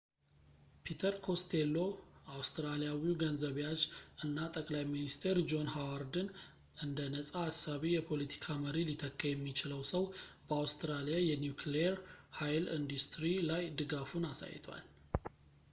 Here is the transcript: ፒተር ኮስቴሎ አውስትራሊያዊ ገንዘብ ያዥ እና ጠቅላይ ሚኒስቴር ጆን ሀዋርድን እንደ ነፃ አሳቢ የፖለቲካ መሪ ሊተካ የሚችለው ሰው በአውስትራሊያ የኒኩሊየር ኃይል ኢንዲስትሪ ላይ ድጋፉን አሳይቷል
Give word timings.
ፒተር 0.85 1.15
ኮስቴሎ 1.25 1.75
አውስትራሊያዊ 2.35 3.01
ገንዘብ 3.23 3.57
ያዥ 3.63 3.81
እና 4.25 4.37
ጠቅላይ 4.55 4.83
ሚኒስቴር 4.93 5.37
ጆን 5.51 5.67
ሀዋርድን 5.73 6.29
እንደ 6.85 6.99
ነፃ 7.15 7.29
አሳቢ 7.49 7.83
የፖለቲካ 7.97 8.47
መሪ 8.63 8.75
ሊተካ 8.89 9.21
የሚችለው 9.33 9.83
ሰው 9.93 10.05
በአውስትራሊያ 10.47 11.19
የኒኩሊየር 11.29 11.99
ኃይል 12.39 12.65
ኢንዲስትሪ 12.79 13.27
ላይ 13.51 13.63
ድጋፉን 13.81 14.25
አሳይቷል 14.31 14.83